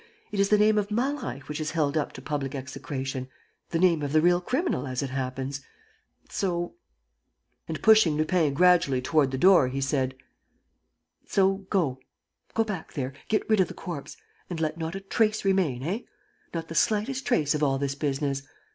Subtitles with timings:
[0.31, 3.29] It is the name of Malreich which is held up to public execration...
[3.69, 5.61] the name of the real criminal, as it happens....
[6.27, 6.73] So..."
[7.67, 10.15] And, pushing Lupin gradually toward the door, he said:
[11.27, 11.99] "So go....
[12.55, 13.13] Go back there....
[13.27, 14.17] Get rid of the corpse....
[14.49, 15.99] And let not a trace remain, eh?
[16.51, 18.41] Not the slightest trace of all this business.